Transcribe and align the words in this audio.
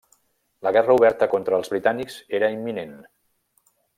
La 0.67 0.71
guerra 0.77 0.95
oberta 1.01 1.27
contra 1.35 1.59
els 1.59 1.69
britànics 1.75 2.17
era 2.39 2.51
imminent. 2.57 2.97